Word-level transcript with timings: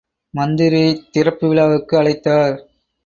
மந்திரியைத் 0.33 1.03
திறப்புவிழாவுக்கு 1.13 1.95
அழைத்தார். 1.95 2.57